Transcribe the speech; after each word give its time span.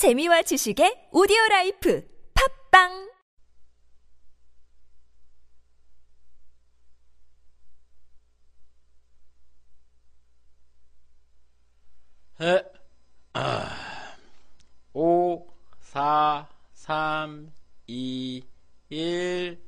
재미와 0.00 0.40
지식의 0.40 1.10
오디오 1.12 1.36
라이프 1.50 2.02
팝빵 2.70 3.10
에, 12.40 12.64
아, 13.34 13.76
5, 14.94 15.46
4, 15.80 16.48
3, 16.72 17.52
2, 17.86 18.42
1. 18.88 19.62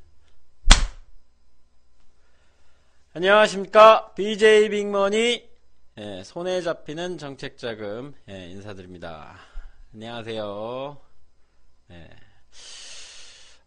안녕하십니까. 3.12 4.14
BJ 4.14 4.70
빅머니, 4.70 5.46
예, 5.98 6.22
손에 6.24 6.62
잡히는 6.62 7.18
정책자금, 7.18 8.14
예, 8.30 8.48
인사드립니다. 8.48 9.51
안녕하세요. 9.94 10.98
예. 11.90 12.10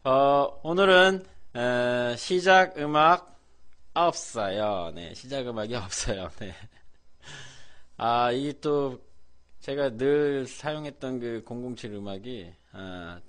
어, 0.10 0.60
오늘은, 0.64 1.24
에, 1.56 2.16
시작 2.18 2.80
음악 2.80 3.40
없어요. 3.94 4.92
네, 4.96 5.14
시작 5.14 5.48
음악이 5.48 5.76
없어요. 5.78 6.32
네. 6.40 6.56
아, 7.98 8.32
이게 8.32 8.60
또 8.60 9.00
제가 9.60 9.98
늘 9.98 10.48
사용했던 10.48 11.20
그 11.20 11.46
007 11.78 11.94
음악이 11.94 12.52
아, 12.72 13.22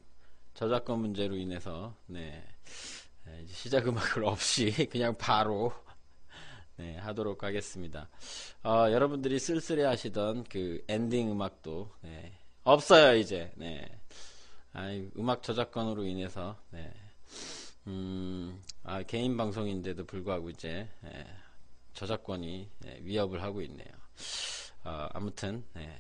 저작권 0.54 1.00
문제로 1.00 1.36
인해서 1.36 1.94
네, 2.06 2.42
네, 3.26 3.46
시작 3.48 3.86
음악을 3.88 4.24
없이 4.24 4.88
그냥 4.90 5.14
바로 5.18 5.70
네, 6.76 6.96
하도록 6.96 7.42
하겠습니다. 7.44 8.08
어, 8.64 8.90
여러분들이 8.90 9.38
쓸쓸해 9.38 9.84
하시던 9.84 10.44
그 10.44 10.82
엔딩 10.88 11.30
음악도 11.30 11.90
네, 12.00 12.32
없어요 12.66 13.14
이제. 13.16 13.52
네. 13.54 13.88
아, 14.72 14.88
음악 15.16 15.44
저작권으로 15.44 16.04
인해서 16.04 16.56
네. 16.70 16.92
음, 17.86 18.60
아, 18.82 19.04
개인 19.04 19.36
방송인데도 19.36 20.04
불구하고 20.04 20.50
이제 20.50 20.88
예, 21.04 21.26
저작권이 21.94 22.68
예, 22.86 22.98
위협을 23.02 23.40
하고 23.40 23.62
있네요. 23.62 23.86
어, 24.82 25.06
아무튼 25.12 25.64
예, 25.76 25.96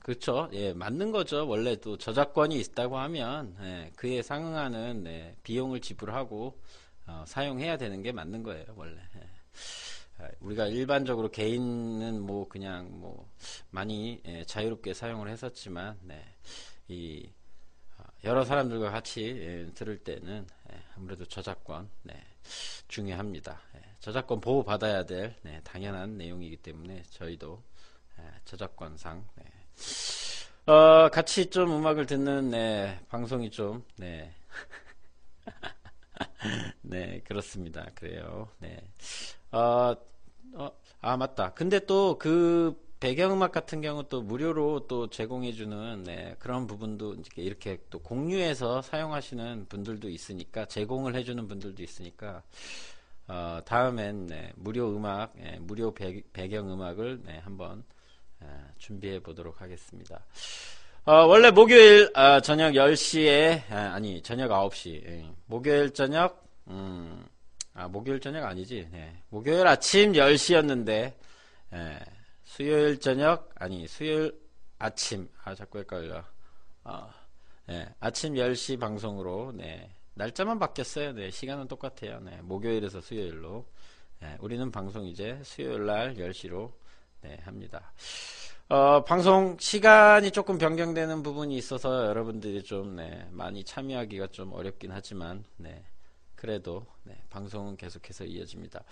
그렇죠. 0.00 0.50
예, 0.52 0.74
맞는 0.74 1.12
거죠. 1.12 1.48
원래 1.48 1.76
또 1.76 1.96
저작권이 1.96 2.60
있다고 2.60 2.98
하면 2.98 3.56
예, 3.62 3.90
그에 3.96 4.20
상응하는 4.20 5.06
예, 5.06 5.34
비용을 5.42 5.80
지불하고 5.80 6.60
어, 7.06 7.24
사용해야 7.26 7.78
되는 7.78 8.02
게 8.02 8.12
맞는 8.12 8.42
거예요. 8.42 8.66
원래. 8.76 9.00
예. 9.16 9.20
아, 10.22 10.28
우리가 10.40 10.68
일반적으로 10.68 11.30
개인은 11.30 12.22
뭐 12.22 12.48
그냥 12.48 12.88
뭐 13.00 13.28
많이 13.70 14.22
예, 14.26 14.44
자유롭게 14.44 14.94
사용을 14.94 15.28
했었지만 15.28 15.98
네, 16.02 16.22
이 16.86 17.28
어, 17.98 18.04
여러 18.22 18.44
사람들과 18.44 18.90
같이 18.90 19.22
예, 19.22 19.70
들을 19.74 19.98
때는 19.98 20.46
예, 20.72 20.82
아무래도 20.96 21.24
저작권 21.24 21.90
네, 22.04 22.14
중요합니다. 22.86 23.60
예, 23.76 23.80
저작권 23.98 24.40
보호 24.40 24.62
받아야 24.62 25.04
될 25.04 25.34
네, 25.42 25.60
당연한 25.64 26.16
내용이기 26.16 26.58
때문에 26.58 27.02
저희도 27.10 27.60
예, 28.20 28.22
저작권상 28.44 29.26
네. 29.34 30.72
어, 30.72 31.08
같이 31.08 31.46
좀 31.50 31.72
음악을 31.72 32.06
듣는 32.06 32.50
네, 32.50 33.00
방송이 33.08 33.50
좀 33.50 33.84
네. 33.96 34.32
네, 36.82 37.20
그렇습니다. 37.24 37.84
그래요. 37.96 38.48
네. 38.60 38.78
어, 39.50 39.96
어, 40.54 40.70
아, 41.00 41.16
맞다. 41.16 41.52
근데 41.54 41.80
또 41.80 42.16
그 42.18 42.80
배경음악 43.02 43.50
같은 43.50 43.80
경우 43.80 44.04
또 44.08 44.22
무료로 44.22 44.86
또 44.86 45.10
제공해주는 45.10 46.04
네, 46.04 46.36
그런 46.38 46.68
부분도 46.68 47.16
이렇게 47.34 47.78
또 47.90 47.98
공유해서 47.98 48.80
사용하시는 48.80 49.66
분들도 49.68 50.08
있으니까 50.08 50.66
제공을 50.66 51.16
해주는 51.16 51.48
분들도 51.48 51.82
있으니까 51.82 52.44
어, 53.26 53.58
다음엔 53.64 54.28
네, 54.28 54.52
무료 54.54 54.94
음악, 54.94 55.32
네, 55.34 55.58
무료 55.60 55.92
배, 55.92 56.22
경 56.48 56.70
음악을 56.70 57.22
네, 57.24 57.38
한번 57.38 57.82
네, 58.38 58.46
준비해 58.78 59.18
보도록 59.18 59.60
하겠습니다. 59.60 60.20
어, 61.04 61.12
원래 61.26 61.50
목요일 61.50 62.08
어, 62.16 62.38
저녁 62.38 62.76
10시에 62.76 63.62
아, 63.72 63.98
니 63.98 64.22
저녁 64.22 64.52
9시 64.52 65.04
예, 65.04 65.28
목요일 65.46 65.92
저녁 65.92 66.46
음, 66.68 67.26
아 67.74 67.88
목요일 67.88 68.20
저녁 68.20 68.44
아니지? 68.44 68.88
네, 68.92 69.22
목요일 69.30 69.66
아침 69.66 70.12
10시였는데 70.12 71.14
예, 71.72 71.98
수요일 72.44 73.00
저녁 73.00 73.50
아니 73.54 73.86
수요일 73.88 74.38
아침. 74.78 75.28
아 75.44 75.54
자꾸 75.54 75.78
헷갈려. 75.78 76.22
어, 76.84 77.08
예, 77.70 77.88
아침 78.00 78.34
10시 78.34 78.78
방송으로 78.78 79.52
네, 79.54 79.90
날짜만 80.14 80.58
바뀌었어요. 80.58 81.12
네, 81.12 81.30
시간은 81.30 81.68
똑같아요. 81.68 82.20
네, 82.20 82.40
목요일에서 82.42 83.00
수요일로. 83.00 83.64
예, 84.22 84.36
우리는 84.40 84.70
방송 84.70 85.06
이제 85.06 85.40
수요일 85.42 85.86
날 85.86 86.14
10시로 86.14 86.72
네, 87.22 87.38
합니다. 87.44 87.92
어, 88.68 89.02
방송 89.04 89.56
시간이 89.58 90.30
조금 90.30 90.58
변경되는 90.58 91.22
부분이 91.22 91.56
있어서 91.56 92.06
여러분들이 92.06 92.62
좀 92.62 92.96
네, 92.96 93.26
많이 93.30 93.64
참여하기가 93.64 94.28
좀 94.28 94.52
어렵긴 94.52 94.92
하지만 94.92 95.44
네, 95.56 95.84
그래도 96.42 96.84
네, 97.04 97.14
방송은 97.30 97.76
계속해서 97.76 98.24
이어집니다. 98.24 98.82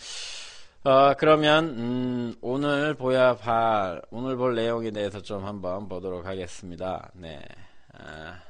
어, 0.84 1.14
그러면 1.18 1.64
음, 1.70 2.34
오늘 2.40 2.94
보야 2.94 3.34
발 3.34 4.00
오늘 4.12 4.36
볼 4.36 4.54
내용에 4.54 4.92
대해서 4.92 5.20
좀 5.20 5.44
한번 5.44 5.88
보도록 5.88 6.26
하겠습니다. 6.26 7.10
네. 7.12 7.42
아, 7.92 8.40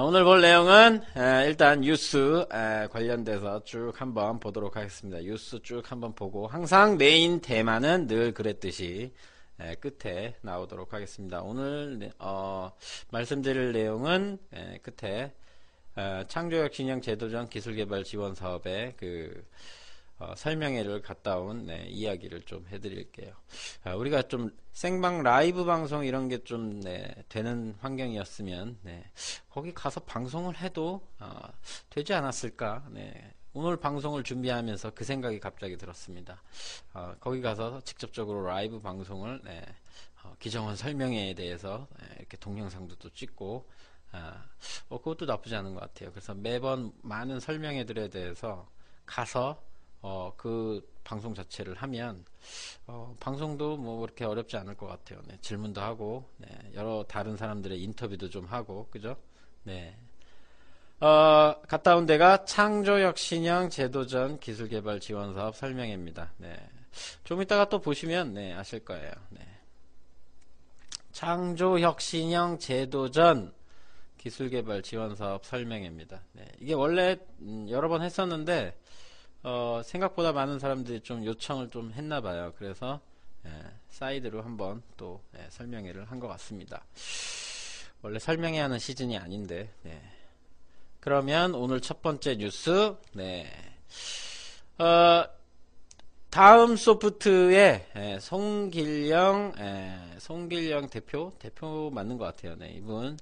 오늘 0.00 0.22
볼 0.22 0.42
내용은 0.42 1.02
에, 1.16 1.48
일단 1.48 1.80
뉴스 1.80 2.46
에, 2.52 2.86
관련돼서 2.86 3.64
쭉 3.64 3.92
한번 4.00 4.38
보도록 4.38 4.76
하겠습니다. 4.76 5.18
뉴스 5.22 5.60
쭉 5.60 5.82
한번 5.90 6.14
보고 6.14 6.46
항상 6.46 6.98
메인 6.98 7.40
테마는 7.40 8.06
늘 8.06 8.32
그랬듯이 8.32 9.12
에, 9.58 9.74
끝에 9.74 10.36
나오도록 10.42 10.92
하겠습니다. 10.92 11.42
오늘 11.42 12.12
어, 12.20 12.70
말씀드릴 13.10 13.72
내용은 13.72 14.38
끝에 14.82 15.34
어, 15.94 16.24
창조역 16.26 16.72
신형 16.72 17.02
제도전 17.02 17.50
기술개발 17.50 18.04
지원 18.04 18.34
사업의 18.34 18.94
그 18.96 19.44
어, 20.18 20.34
설명회를 20.36 21.02
갔다 21.02 21.38
온 21.38 21.66
네, 21.66 21.86
이야기를 21.88 22.42
좀 22.42 22.66
해드릴게요. 22.70 23.34
아, 23.84 23.94
우리가 23.96 24.22
좀 24.22 24.56
생방 24.72 25.22
라이브 25.22 25.64
방송 25.64 26.04
이런 26.04 26.28
게좀 26.28 26.80
네, 26.80 27.12
되는 27.28 27.74
환경이었으면 27.80 28.78
네, 28.82 29.04
거기 29.50 29.74
가서 29.74 30.00
방송을 30.00 30.56
해도 30.58 31.06
어, 31.18 31.40
되지 31.90 32.14
않았을까. 32.14 32.86
네, 32.90 33.34
오늘 33.52 33.76
방송을 33.76 34.22
준비하면서 34.22 34.92
그 34.94 35.04
생각이 35.04 35.40
갑자기 35.40 35.76
들었습니다. 35.76 36.42
어, 36.94 37.14
거기 37.20 37.42
가서 37.42 37.82
직접적으로 37.82 38.46
라이브 38.46 38.80
방송을 38.80 39.42
네, 39.44 39.62
어, 40.22 40.34
기정원 40.38 40.74
설명회에 40.74 41.34
대해서 41.34 41.86
네, 41.98 42.16
이렇게 42.20 42.38
동영상도 42.38 42.94
또 42.96 43.10
찍고 43.10 43.68
아, 44.12 44.44
어, 44.88 44.98
그것도 44.98 45.26
나쁘지 45.26 45.54
않은 45.56 45.74
것 45.74 45.80
같아요. 45.80 46.10
그래서 46.10 46.34
매번 46.34 46.92
많은 47.02 47.40
설명회들에 47.40 48.08
대해서 48.08 48.68
가서 49.06 49.62
어, 50.02 50.32
그 50.36 50.86
방송 51.04 51.34
자체를 51.34 51.74
하면 51.76 52.24
어, 52.86 53.16
방송도 53.20 53.76
뭐 53.76 54.00
그렇게 54.00 54.24
어렵지 54.24 54.56
않을 54.56 54.76
것 54.76 54.86
같아요. 54.86 55.20
네, 55.26 55.38
질문도 55.40 55.80
하고 55.80 56.28
네, 56.36 56.48
여러 56.74 57.04
다른 57.08 57.36
사람들의 57.36 57.80
인터뷰도 57.82 58.30
좀 58.30 58.44
하고 58.46 58.88
그죠? 58.90 59.16
네. 59.64 59.96
어, 61.00 61.60
갔다 61.66 61.96
온 61.96 62.06
데가 62.06 62.44
창조혁신형 62.44 63.70
제도전 63.70 64.38
기술개발 64.38 65.00
지원사업 65.00 65.56
설명회입니다. 65.56 66.32
네. 66.36 66.56
좀 67.24 67.42
이따가 67.42 67.68
또 67.68 67.80
보시면 67.80 68.34
네, 68.34 68.52
아실 68.52 68.84
거예요. 68.84 69.10
네. 69.30 69.40
창조혁신형 71.12 72.58
제도전 72.58 73.52
기술개발 74.22 74.82
지원사업 74.82 75.44
설명회입니다. 75.44 76.22
네. 76.34 76.44
이게 76.60 76.74
원래 76.74 77.16
음, 77.40 77.66
여러 77.68 77.88
번 77.88 78.02
했었는데 78.02 78.78
어, 79.42 79.82
생각보다 79.84 80.32
많은 80.32 80.60
사람들이 80.60 81.00
좀 81.00 81.24
요청을 81.24 81.70
좀 81.70 81.92
했나 81.92 82.20
봐요. 82.20 82.52
그래서 82.56 83.00
예, 83.44 83.50
사이드로 83.88 84.42
한번 84.42 84.80
또 84.96 85.20
예, 85.36 85.44
설명회를 85.50 86.04
한 86.04 86.20
것 86.20 86.28
같습니다. 86.28 86.84
원래 88.02 88.20
설명회 88.20 88.60
하는 88.60 88.78
시즌이 88.78 89.18
아닌데 89.18 89.72
네. 89.82 90.00
그러면 91.00 91.56
오늘 91.56 91.80
첫 91.80 92.00
번째 92.00 92.36
뉴스 92.36 92.94
네. 93.14 93.50
어, 94.78 95.24
다음 96.30 96.76
소프트의 96.76 97.86
예, 97.96 98.18
송길영 98.20 99.54
예, 99.58 100.18
송길영 100.18 100.90
대표 100.90 101.32
대표 101.40 101.90
맞는 101.90 102.18
것 102.18 102.24
같아요. 102.26 102.54
네, 102.54 102.70
이분 102.70 103.18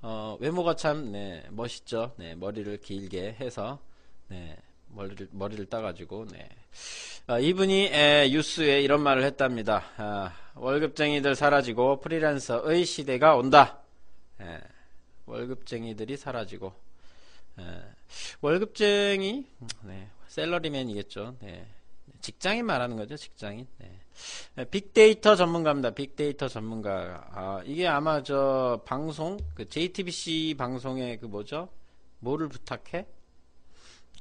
어, 0.00 0.36
외모가 0.40 0.76
참 0.76 1.10
네, 1.10 1.44
멋있죠. 1.50 2.12
네, 2.16 2.34
머리를 2.34 2.78
길게 2.78 3.36
해서 3.40 3.80
네, 4.28 4.56
머리를 4.88 5.28
머리를 5.32 5.66
따가지고 5.66 6.26
네. 6.26 6.48
아, 7.26 7.38
이분이 7.38 7.86
에, 7.86 8.28
뉴스에 8.30 8.80
이런 8.82 9.00
말을 9.02 9.24
했답니다. 9.24 9.84
아, 9.96 10.32
월급쟁이들 10.54 11.34
사라지고 11.34 12.00
프리랜서의 12.00 12.84
시대가 12.84 13.34
온다. 13.34 13.80
에, 14.40 14.60
월급쟁이들이 15.26 16.16
사라지고 16.16 16.72
에, 17.58 17.62
월급쟁이 18.40 19.46
네, 19.82 20.08
셀러리맨이겠죠. 20.28 21.36
네. 21.40 21.66
직장인 22.20 22.66
말하는 22.66 22.96
거죠, 22.96 23.16
직장인. 23.16 23.66
네. 23.78 23.98
빅데이터 24.70 25.36
전문가입니다. 25.36 25.90
빅데이터 25.90 26.48
전문가. 26.48 27.28
아, 27.32 27.62
이게 27.64 27.86
아마 27.86 28.22
저 28.22 28.80
방송, 28.84 29.38
그 29.54 29.68
JTBC 29.68 30.56
방송의 30.58 31.18
그 31.20 31.26
뭐죠? 31.26 31.68
뭐를 32.20 32.48
부탁해? 32.48 33.06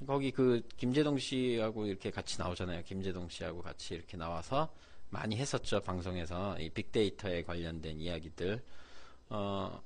거기 0.06 0.32
그 0.32 0.62
김재동 0.78 1.18
씨하고 1.18 1.88
이렇게 1.88 2.12
같이 2.12 2.40
나오잖아요. 2.40 2.84
김재동 2.84 3.30
씨하고 3.30 3.62
같이 3.62 3.96
이렇게 3.96 4.16
나와서 4.16 4.70
많이 5.10 5.38
했었죠. 5.38 5.80
방송에서 5.82 6.58
이 6.60 6.70
빅데이터에 6.70 7.44
관련된 7.44 8.00
이야기들. 8.00 8.62
어, 9.30 9.82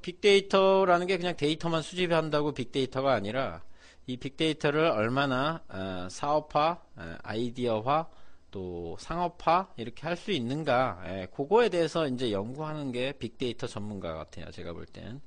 빅데이터라는 0.00 1.06
게 1.06 1.16
그냥 1.18 1.36
데이터만 1.36 1.82
수집한다고 1.82 2.52
빅데이터가 2.52 3.12
아니라 3.12 3.62
이 4.06 4.16
빅데이터를 4.16 4.80
얼마나 4.86 5.62
어, 5.68 6.08
사업화, 6.10 6.80
어, 6.96 7.16
아이디어화, 7.22 8.08
또 8.52 8.96
상업화 9.00 9.72
이렇게 9.78 10.06
할 10.06 10.16
수 10.16 10.30
있는가, 10.32 11.02
예, 11.08 11.28
그거에 11.34 11.68
대해서 11.70 12.06
이제 12.08 12.32
연구하는 12.32 12.92
게 12.92 13.12
빅데이터 13.18 13.66
전문가 13.66 14.14
같아요. 14.14 14.50
제가 14.52 14.72
볼 14.74 14.86
땐. 14.86 15.20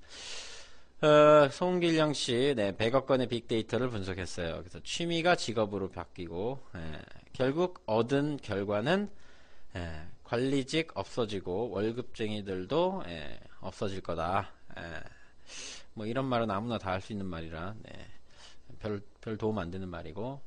어, 1.02 1.50
송길영 1.52 2.14
씨, 2.14 2.54
네, 2.56 2.72
100억 2.76 3.06
건의 3.06 3.28
빅데이터를 3.28 3.90
분석했어요. 3.90 4.60
그래서 4.60 4.80
취미가 4.84 5.36
직업으로 5.36 5.90
바뀌고, 5.90 6.60
예, 6.76 7.02
결국 7.34 7.84
얻은 7.86 8.38
결과는 8.42 9.10
예, 9.76 10.08
관리직 10.24 10.92
없어지고 10.96 11.72
월급쟁이들도 11.72 13.04
예, 13.08 13.40
없어질 13.62 14.02
거다. 14.02 14.52
예, 14.78 14.84
뭐 15.94 16.06
이런 16.06 16.26
말은 16.26 16.50
아무나 16.52 16.78
다 16.78 16.92
할 16.92 17.02
수 17.02 17.14
있는 17.14 17.26
말이라 17.28 17.76
네, 17.84 17.92
별, 18.80 19.02
별 19.22 19.38
도움 19.38 19.60
안 19.60 19.72
되는 19.72 19.88
말이고 19.90 20.42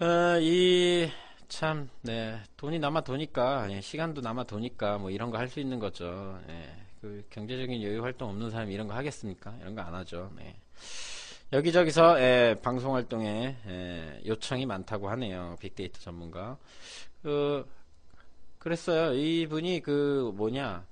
어, 0.00 0.38
이 0.40 1.10
참 1.50 1.90
네, 2.02 2.40
돈이 2.56 2.78
남아 2.78 3.00
도니까 3.02 3.66
예, 3.72 3.80
시간도 3.80 4.20
남아 4.20 4.44
도니까 4.44 4.98
뭐 4.98 5.10
이런 5.10 5.30
거 5.30 5.36
할 5.38 5.48
수 5.48 5.58
있는 5.60 5.78
거죠. 5.80 6.40
예, 6.48 6.70
그 7.00 7.24
경제적인 7.30 7.82
여유 7.82 8.02
활동 8.04 8.30
없는 8.30 8.50
사람이 8.50 8.72
이런 8.72 8.86
거 8.86 8.94
하겠습니까? 8.94 9.54
이런 9.60 9.74
거 9.74 9.82
안 9.82 9.92
하죠. 9.94 10.30
네. 10.36 10.54
여기저기서 11.52 12.20
예, 12.20 12.54
방송 12.62 12.94
활동에 12.94 13.56
예, 13.66 14.20
요청이 14.26 14.64
많다고 14.66 15.10
하네요. 15.10 15.56
빅데이터 15.60 15.98
전문가. 16.00 16.56
그 17.22 17.68
그랬어요. 18.60 19.14
이분이 19.14 19.80
그 19.82 20.32
뭐냐 20.36 20.86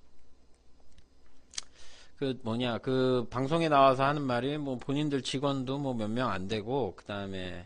그 2.19 2.37
뭐냐 2.43 2.79
그 2.79 3.29
방송에 3.31 3.69
나와서 3.69 4.03
하는 4.05 4.23
말이 4.23 4.59
뭐 4.59 4.77
본인들 4.77 5.23
직원도 5.23 5.79
뭐 5.79 5.95
몇 5.95 6.09
명 6.11 6.31
안 6.31 6.49
되고 6.49 6.95
그 6.97 7.05
다음에 7.05 7.65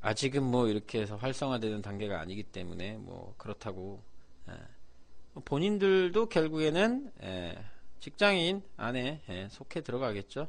아직은 0.00 0.42
뭐 0.42 0.68
이렇게 0.68 1.00
해서 1.00 1.16
활성화되는 1.16 1.82
단계가 1.82 2.20
아니기 2.20 2.42
때문에 2.42 2.96
뭐 2.98 3.34
그렇다고 3.38 4.02
예. 4.48 4.54
본인들도 5.44 6.28
결국에는 6.28 7.10
예, 7.22 7.58
직장인 8.00 8.62
안에 8.76 9.22
예, 9.28 9.48
속해 9.50 9.80
들어가겠죠. 9.80 10.48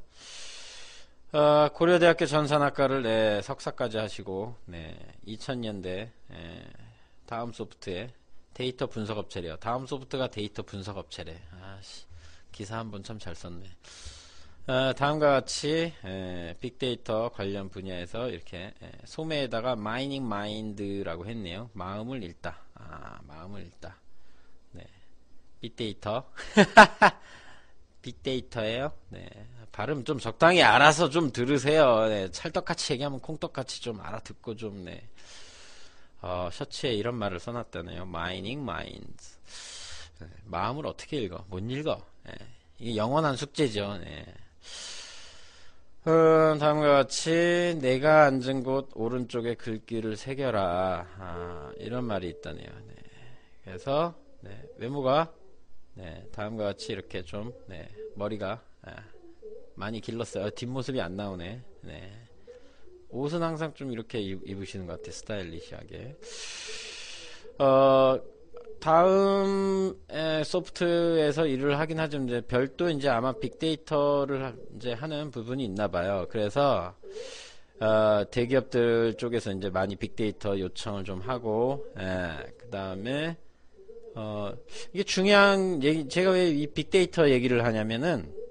어, 1.31 1.69
고려대학교 1.73 2.25
전산학과를 2.27 3.01
네, 3.03 3.41
석사까지 3.41 3.97
하시고 3.97 4.55
네, 4.65 4.95
2000년대 5.27 6.09
다음 7.25 7.51
소프트에 7.51 8.09
데이터 8.53 8.85
분석 8.85 9.17
업체래요. 9.17 9.55
다음 9.57 9.87
소프트가 9.87 10.29
데이터 10.29 10.61
분석 10.63 10.97
업체래. 10.97 11.35
아씨, 11.61 12.05
기사 12.51 12.77
한 12.77 12.91
번 12.91 13.01
참 13.03 13.17
잘 13.17 13.33
썼네. 13.35 13.65
어, 14.65 14.93
다음과 14.93 15.29
같이 15.29 15.93
에, 16.05 16.55
빅데이터 16.61 17.29
관련 17.33 17.69
분야에서 17.69 18.29
이렇게 18.29 18.73
에, 18.81 18.91
소매에다가 19.03 19.75
mining 19.75 20.25
mind라고 20.25 21.25
했네요. 21.25 21.69
마음을 21.73 22.23
읽다. 22.23 22.59
아, 22.75 23.19
마음을 23.23 23.65
읽다. 23.65 23.97
네. 24.71 24.85
빅데이터. 25.59 26.31
빅데이터예요. 28.01 28.93
네. 29.09 29.29
발음 29.73 30.05
좀 30.05 30.17
적당히 30.17 30.63
알아서 30.63 31.09
좀 31.09 31.33
들으세요. 31.33 32.07
네. 32.07 32.31
찰떡같이 32.31 32.93
얘기하면 32.93 33.19
콩떡같이 33.19 33.81
좀 33.81 33.99
알아듣고 33.99 34.55
좀 34.55 34.85
네. 34.85 35.09
어, 36.21 36.47
셔츠에 36.53 36.93
이런 36.93 37.15
말을 37.15 37.41
써놨다네요. 37.41 38.03
mining 38.03 38.61
minds. 38.61 39.39
네, 40.21 40.27
마음을 40.45 40.87
어떻게 40.87 41.17
읽어? 41.17 41.43
못 41.49 41.59
읽어. 41.59 42.01
네, 42.23 42.33
이게 42.79 42.95
영원한 42.95 43.35
숙제죠. 43.35 43.97
네. 43.97 44.25
음, 46.05 46.57
다음과 46.59 46.87
같이 46.89 47.77
내가 47.81 48.25
앉은 48.25 48.63
곳 48.63 48.89
오른쪽에 48.93 49.55
글귀를 49.55 50.17
새겨라. 50.17 51.07
아, 51.17 51.71
이런 51.77 52.03
말이 52.03 52.27
있다네요. 52.29 52.67
네. 52.87 52.93
그래서 53.63 54.13
네, 54.41 54.61
외모가 54.77 55.33
네, 55.93 56.27
다음과 56.33 56.65
같이 56.65 56.91
이렇게 56.91 57.23
좀 57.23 57.53
네, 57.67 57.87
머리가 58.15 58.61
아, 58.81 58.95
많이 59.75 60.01
길렀어요. 60.01 60.49
뒷모습이 60.49 60.99
안 60.99 61.15
나오네. 61.15 61.61
네. 61.83 62.11
옷은 63.09 63.41
항상 63.41 63.73
좀 63.73 63.91
이렇게 63.91 64.19
입 64.19 64.61
으시는 64.61 64.87
것 64.87 64.97
같아요. 64.97 65.11
스타일리시하게. 65.13 66.17
어, 67.59 68.19
다음 68.83 69.95
소프트에서 70.43 71.47
일을 71.47 71.79
하긴 71.79 72.01
하죠. 72.01 72.21
이제 72.25 72.41
별도 72.41 72.89
이제 72.89 73.07
아마 73.07 73.31
빅데이터를 73.31 74.53
이제 74.75 74.91
하는 74.91 75.31
부분이 75.31 75.63
있나 75.63 75.87
봐요. 75.87 76.27
그래서 76.29 76.93
어, 77.79 78.23
대기업들 78.29 79.13
쪽에서 79.13 79.53
이제 79.53 79.69
많이 79.69 79.95
빅데이터 79.95 80.59
요청을 80.59 81.05
좀 81.05 81.21
하고, 81.21 81.85
예, 81.97 82.45
그 82.57 82.69
다음에 82.71 83.37
어, 84.15 84.51
이게 84.91 85.03
중요한 85.03 85.81
얘기, 85.81 86.09
제가 86.09 86.31
왜 86.31 86.49
이 86.49 86.67
빅데이터 86.67 87.29
얘기를 87.29 87.63
하냐면은 87.63 88.25
어, 88.27 88.42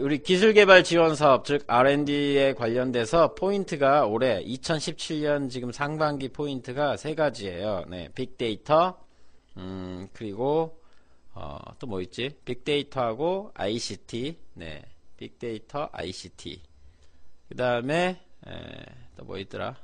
우리 0.00 0.22
기술개발 0.22 0.82
지원 0.82 1.14
사업, 1.14 1.44
즉 1.44 1.64
R&D에 1.66 2.54
관련돼서 2.54 3.34
포인트가 3.34 4.06
올해 4.06 4.42
2017년 4.44 5.50
지금 5.50 5.72
상반기 5.72 6.30
포인트가 6.30 6.96
세 6.96 7.14
가지예요. 7.14 7.84
네, 7.88 8.08
빅데이터, 8.14 8.98
음, 9.58 10.08
그리고 10.14 10.80
어, 11.34 11.58
또 11.78 11.86
뭐 11.86 12.00
있지? 12.00 12.30
빅데이터하고 12.46 13.50
ICT, 13.54 14.38
네, 14.54 14.82
빅데이터, 15.16 15.90
ICT. 15.92 16.62
그 17.48 17.56
다음에 17.56 18.20
또 19.16 19.24
뭐 19.24 19.36
있더라? 19.38 19.76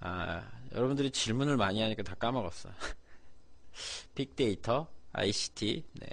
아, 0.00 0.42
여러분들이 0.74 1.10
질문을 1.10 1.56
많이 1.58 1.82
하니까 1.82 2.02
다 2.02 2.14
까먹었어. 2.14 2.70
빅데이터, 4.14 4.86
ICT, 5.12 5.84
네. 6.00 6.08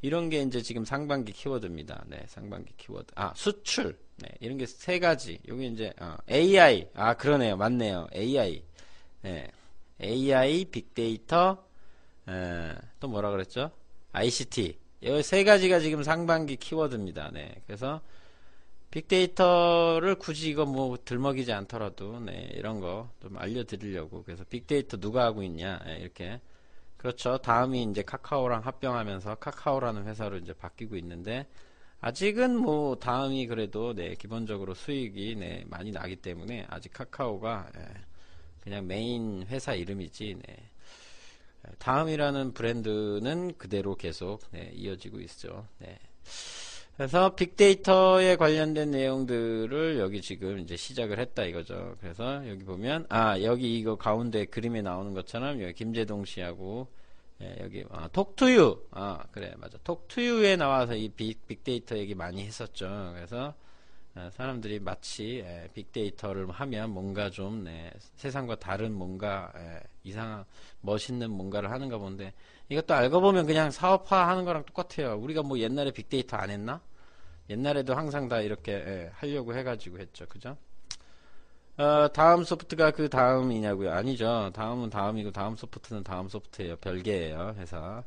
이런 0.00 0.28
게 0.30 0.40
이제 0.42 0.62
지금 0.62 0.84
상반기 0.84 1.32
키워드입니다. 1.32 2.04
네, 2.06 2.24
상반기 2.28 2.72
키워드. 2.76 3.12
아, 3.16 3.32
수출. 3.34 3.98
네, 4.16 4.28
이런 4.40 4.58
게 4.58 4.66
세 4.66 4.98
가지. 4.98 5.38
여기 5.48 5.66
이제 5.68 5.92
어, 6.00 6.16
AI. 6.30 6.88
아, 6.94 7.14
그러네요. 7.14 7.56
맞네요. 7.56 8.08
AI. 8.14 8.62
네. 9.22 9.48
AI, 10.00 10.64
빅데이터, 10.66 11.64
에, 12.28 12.74
또 13.00 13.08
뭐라 13.08 13.30
그랬죠? 13.30 13.70
ICT. 14.12 14.78
이 15.02 15.22
세 15.22 15.44
가지가 15.44 15.80
지금 15.80 16.02
상반기 16.02 16.56
키워드입니다. 16.56 17.30
네. 17.32 17.62
그래서 17.66 18.00
빅데이터를 18.90 20.14
굳이 20.16 20.48
이거 20.50 20.64
뭐 20.64 20.96
들먹이지 21.04 21.52
않더라도 21.52 22.20
네, 22.20 22.50
이런 22.54 22.80
거 22.80 23.10
좀 23.20 23.36
알려드리려고 23.38 24.22
그래서 24.24 24.44
빅데이터 24.48 24.96
누가 24.96 25.24
하고 25.24 25.42
있냐 25.42 25.78
네, 25.84 25.98
이렇게 25.98 26.40
그렇죠. 26.98 27.38
다음이 27.38 27.84
이제 27.84 28.02
카카오랑 28.02 28.66
합병하면서 28.66 29.36
카카오라는 29.36 30.06
회사로 30.06 30.36
이제 30.36 30.52
바뀌고 30.52 30.96
있는데 30.96 31.46
아직은 32.00 32.56
뭐 32.56 32.96
다음이 32.96 33.46
그래도 33.46 33.94
네 33.94 34.14
기본적으로 34.16 34.74
수익이 34.74 35.36
네 35.36 35.64
많이 35.68 35.92
나기 35.92 36.16
때문에 36.16 36.66
아직 36.68 36.92
카카오가 36.92 37.70
예, 37.76 37.80
그냥 38.60 38.86
메인 38.86 39.46
회사 39.48 39.74
이름이지 39.74 40.38
네. 40.46 40.56
다음이라는 41.78 42.52
브랜드는 42.54 43.58
그대로 43.58 43.94
계속 43.94 44.40
네, 44.50 44.70
이어지고 44.74 45.20
있죠. 45.20 45.66
네. 45.78 45.98
그래서 46.98 47.36
빅데이터에 47.36 48.34
관련된 48.34 48.90
내용들을 48.90 50.00
여기 50.00 50.20
지금 50.20 50.58
이제 50.58 50.76
시작을 50.76 51.20
했다 51.20 51.44
이거죠. 51.44 51.94
그래서 52.00 52.42
여기 52.48 52.64
보면 52.64 53.06
아 53.08 53.40
여기 53.40 53.78
이거 53.78 53.94
가운데 53.94 54.44
그림에 54.46 54.82
나오는 54.82 55.14
것처럼 55.14 55.62
여기 55.62 55.74
김재동 55.74 56.24
씨하고 56.24 56.88
예, 57.40 57.56
여기 57.60 57.84
아, 57.92 58.08
톡투유 58.08 58.88
아 58.90 59.22
그래 59.30 59.54
맞아 59.58 59.78
톡투유에 59.84 60.56
나와서 60.56 60.96
이 60.96 61.08
빅, 61.08 61.46
빅데이터 61.46 61.96
얘기 61.96 62.16
많이 62.16 62.44
했었죠. 62.44 63.12
그래서 63.14 63.54
어, 64.16 64.28
사람들이 64.32 64.80
마치 64.80 65.44
예, 65.44 65.68
빅데이터를 65.74 66.50
하면 66.50 66.90
뭔가 66.90 67.30
좀 67.30 67.62
네, 67.62 67.92
세상과 68.16 68.56
다른 68.56 68.92
뭔가 68.92 69.52
예, 69.56 69.80
이상한 70.02 70.44
멋있는 70.80 71.30
뭔가를 71.30 71.70
하는가 71.70 71.98
본데 71.98 72.32
이것도 72.68 72.94
알고 72.94 73.20
보면 73.20 73.46
그냥 73.46 73.70
사업화 73.70 74.28
하는 74.28 74.44
거랑 74.44 74.64
똑같아요. 74.64 75.16
우리가 75.16 75.42
뭐 75.42 75.58
옛날에 75.58 75.90
빅데이터 75.90 76.36
안 76.36 76.50
했나? 76.50 76.80
옛날에도 77.48 77.94
항상 77.94 78.28
다 78.28 78.40
이렇게 78.40 78.72
예, 78.72 79.10
하려고 79.14 79.54
해가지고 79.54 79.98
했죠. 79.98 80.26
그죠? 80.26 80.56
어, 81.78 82.08
다음 82.12 82.44
소프트가 82.44 82.90
그 82.90 83.08
다음이냐고요? 83.08 83.92
아니죠. 83.92 84.50
다음은 84.52 84.90
다음이고 84.90 85.30
다음 85.30 85.56
소프트는 85.56 86.02
다음 86.02 86.28
소프트예요. 86.28 86.76
별개예요. 86.76 87.54
회사. 87.56 88.02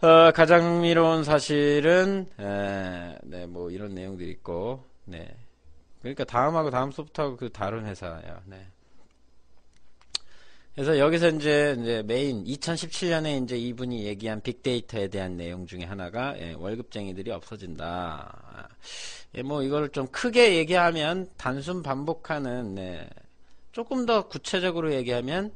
어, 0.00 0.32
가장 0.32 0.64
흥미로운 0.64 1.22
사실은 1.22 2.26
에, 2.40 3.16
네, 3.22 3.46
뭐 3.46 3.70
이런 3.70 3.94
내용들이 3.94 4.30
있고, 4.30 4.84
네. 5.04 5.36
그러니까 6.00 6.24
다음하고 6.24 6.70
다음 6.70 6.90
소프트하고 6.90 7.36
그 7.36 7.50
다른 7.50 7.86
회사예요. 7.86 8.40
네. 8.46 8.66
그래서 10.74 10.98
여기서 10.98 11.28
이제, 11.30 11.76
이제 11.78 12.02
메인 12.04 12.42
2017년에 12.44 13.44
이제 13.44 13.56
이분이 13.56 14.06
얘기한 14.06 14.40
빅데이터에 14.40 15.06
대한 15.06 15.36
내용 15.36 15.66
중에 15.66 15.84
하나가 15.84 16.36
예, 16.40 16.52
월급쟁이들이 16.54 17.30
없어진다. 17.30 18.68
예, 19.36 19.42
뭐 19.42 19.62
이걸 19.62 19.90
좀 19.90 20.08
크게 20.08 20.56
얘기하면 20.56 21.30
단순 21.36 21.84
반복하는 21.84 22.74
네, 22.74 23.08
조금 23.70 24.04
더 24.04 24.26
구체적으로 24.26 24.92
얘기하면 24.94 25.52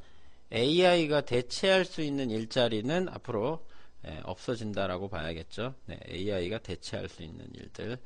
AI가 0.53 1.23
대체할 1.23 1.85
수 1.85 2.01
있는 2.01 2.31
일자리는 2.31 3.09
앞으로 3.09 3.67
예, 4.07 4.21
없어진다라고 4.23 5.09
봐야겠죠. 5.09 5.75
네, 5.87 5.99
AI가 6.09 6.59
대체할 6.59 7.09
수 7.09 7.25
있는 7.25 7.45
일들. 7.55 7.99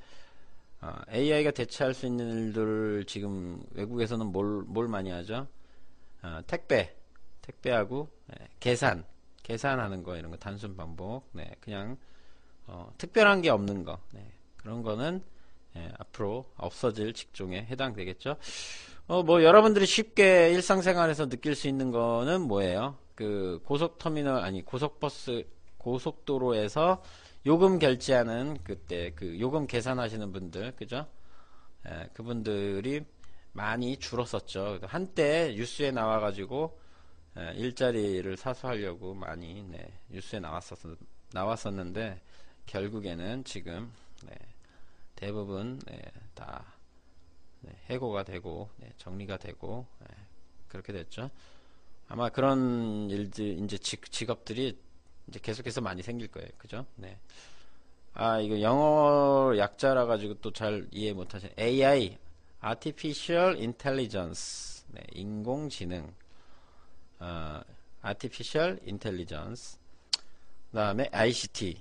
어, 0.81 0.95
AI가 1.13 1.51
대체할 1.51 1.93
수 1.93 2.07
있는 2.07 2.47
일들을 2.47 3.05
지금 3.07 3.63
외국에서는 3.73 4.29
뭘, 4.29 4.63
뭘 4.67 4.89
많이 4.89 5.11
하죠? 5.11 5.47
어, 6.23 6.41
택배, 6.47 7.02
택배하고 7.43 8.09
네, 8.27 8.49
계산, 8.61 9.05
계산하는 9.43 10.03
거 10.03 10.17
이런 10.17 10.31
거 10.31 10.37
단순 10.37 10.77
반복. 10.77 11.29
네, 11.33 11.51
그냥 11.61 11.97
어, 12.67 12.93
특별한 12.99 13.43
게 13.43 13.51
없는 13.51 13.85
거. 13.85 13.99
네, 14.13 14.33
그런 14.57 14.83
거는 14.83 15.23
예, 15.77 15.91
앞으로 15.99 16.51
없어질 16.57 17.13
직종에 17.13 17.67
해당되겠죠. 17.71 18.37
어, 19.09 19.23
뭐 19.23 19.43
여러분들이 19.43 19.87
쉽게 19.87 20.51
일상생활에서 20.53 21.29
느낄 21.29 21.55
수 21.55 21.67
있는 21.69 21.91
거는 21.91 22.43
뭐예요? 22.43 22.97
그 23.15 23.61
고속터미널 23.65 24.43
아니 24.43 24.65
고속버스 24.65 25.45
고속도로에서 25.79 27.03
요금 27.47 27.79
결제하는 27.79 28.59
그때 28.63 29.13
그 29.15 29.41
요금 29.41 29.67
계산하시는 29.67 30.33
분들 30.33 30.77
그죠? 30.77 31.07
예, 31.89 32.09
그분들이 32.13 33.05
많이 33.53 33.97
줄었었죠. 33.97 34.79
한때 34.85 35.55
뉴스에 35.57 35.91
나와가지고 35.91 36.79
예, 37.39 37.53
일자리를 37.55 38.37
사수하려고 38.37 39.15
많이 39.15 39.63
네, 39.63 39.93
뉴스에 40.11 40.41
나왔었 40.41 40.79
나왔었는데 41.33 42.21
결국에는 42.67 43.45
지금 43.45 43.91
네, 44.25 44.35
대부분 45.17 45.79
네, 45.87 46.03
다 46.35 46.65
네, 47.61 47.73
해고가 47.87 48.25
되고 48.25 48.69
네, 48.77 48.93
정리가 48.99 49.39
되고 49.39 49.87
네, 50.01 50.07
그렇게 50.69 50.93
됐죠. 50.93 51.31
아마 52.09 52.29
그런 52.29 53.09
일들 53.09 53.63
이제 53.65 53.79
직, 53.79 54.29
업들이 54.29 54.79
이제 55.29 55.41
계속해서 55.41 55.81
많이 55.81 56.03
생길 56.03 56.29
거예요. 56.29 56.49
그죠? 56.59 56.85
네. 56.97 57.19
아, 58.15 58.39
이거 58.41 58.61
영어 58.61 59.55
약자라 59.57 60.05
가지고 60.05 60.35
또 60.35 60.53
잘 60.53 60.87
이해 60.91 61.15
못 61.15 61.35
하시네. 61.35 61.55
AI, 61.59 62.19
Artificial 62.63 63.57
Intelligence. 63.57 64.85
네, 64.89 65.03
인공지능. 65.15 66.13
어, 67.23 67.63
Artificial 68.05 68.81
Intelligence. 68.83 69.79
그 70.71 70.77
다음에 70.77 71.09
ICT. 71.13 71.81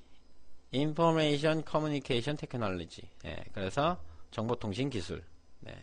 Information 0.74 1.64
Communication 1.68 2.38
Technology. 2.38 3.10
네, 3.24 3.44
그래서 3.52 4.00
정보통신 4.30 4.90
기술. 4.90 5.24
네. 5.62 5.76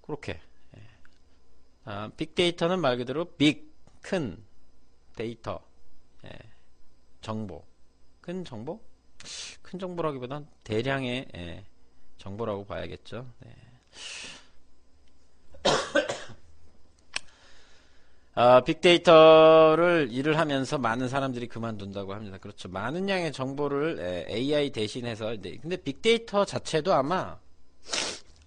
그렇게. 0.00 0.40
네. 0.70 0.80
아, 1.84 2.10
빅데이터는 2.16 2.80
말 2.80 2.96
그대로 2.96 3.24
빅, 3.24 3.74
큰 4.00 4.42
데이터. 5.16 5.60
예, 6.24 6.30
정보. 7.20 7.64
큰 8.20 8.44
정보? 8.44 8.80
큰 9.60 9.78
정보라기보단 9.78 10.46
대량의 10.64 11.28
예, 11.34 11.64
정보라고 12.18 12.64
봐야겠죠. 12.64 13.26
네. 13.40 13.56
아, 18.34 18.60
빅데이터를 18.60 20.08
일을 20.10 20.38
하면서 20.38 20.78
많은 20.78 21.08
사람들이 21.08 21.48
그만둔다고 21.48 22.14
합니다. 22.14 22.38
그렇죠. 22.38 22.68
많은 22.68 23.08
양의 23.08 23.32
정보를 23.32 23.98
예, 24.28 24.34
AI 24.34 24.70
대신해서 24.70 25.36
근데 25.60 25.76
빅데이터 25.76 26.44
자체도 26.44 26.94
아마 26.94 27.38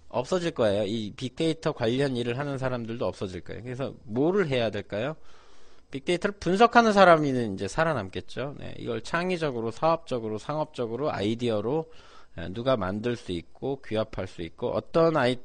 없어질 0.08 0.52
거예요. 0.52 0.84
이 0.84 1.12
빅데이터 1.14 1.72
관련 1.72 2.16
일을 2.16 2.38
하는 2.38 2.56
사람들도 2.56 3.04
없어질 3.04 3.42
거예요. 3.42 3.62
그래서 3.62 3.94
뭐를 4.04 4.48
해야 4.48 4.70
될까요? 4.70 5.16
빅데이터를 5.90 6.36
분석하는 6.40 6.92
사람이 6.92 7.54
이제 7.54 7.68
살아남겠죠. 7.68 8.56
네, 8.58 8.74
이걸 8.78 9.02
창의적으로, 9.02 9.70
사업적으로, 9.70 10.38
상업적으로, 10.38 11.12
아이디어로 11.12 11.90
예, 12.38 12.48
누가 12.48 12.76
만들 12.76 13.16
수 13.16 13.32
있고 13.32 13.80
귀합할 13.82 14.26
수 14.28 14.42
있고 14.42 14.70
어떤 14.70 15.16
아이 15.16 15.36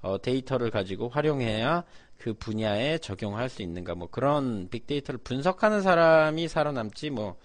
어, 0.00 0.20
데이터를 0.20 0.70
가지고 0.70 1.08
활용해야 1.08 1.84
그 2.18 2.34
분야에 2.34 2.98
적용할 2.98 3.48
수 3.48 3.62
있는가 3.62 3.94
뭐 3.94 4.08
그런 4.10 4.68
빅데이터를 4.68 5.18
분석하는 5.22 5.82
사람이 5.82 6.48
살아남지 6.48 7.10
뭐 7.10 7.38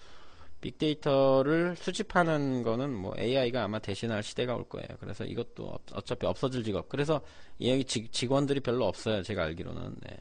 빅데이터를 0.60 1.76
수집하는 1.76 2.62
거는 2.62 2.90
뭐 2.90 3.14
AI가 3.18 3.64
아마 3.64 3.78
대신할 3.78 4.22
시대가 4.22 4.54
올 4.56 4.68
거예요. 4.68 4.88
그래서 4.98 5.24
이것도 5.24 5.78
어차피 5.92 6.26
없어질 6.26 6.64
직업. 6.64 6.88
그래서 6.88 7.20
이 7.58 7.84
직원들이 7.84 8.60
별로 8.60 8.86
없어요. 8.86 9.22
제가 9.22 9.44
알기로는. 9.44 9.96
네. 10.00 10.16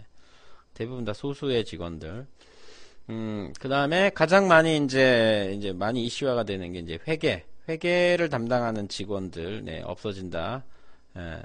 대부분 0.73 1.05
다 1.05 1.13
소수의 1.13 1.65
직원들. 1.65 2.27
음, 3.09 3.53
그 3.59 3.69
다음에 3.69 4.09
가장 4.09 4.47
많이 4.47 4.77
이제, 4.77 5.53
이제 5.57 5.71
많이 5.71 6.03
이슈화가 6.05 6.43
되는 6.43 6.73
게 6.73 6.79
이제 6.79 6.99
회계. 7.07 7.45
회계를 7.69 8.29
담당하는 8.29 8.87
직원들, 8.89 9.63
네, 9.63 9.81
없어진다. 9.81 10.65
예. 11.17 11.41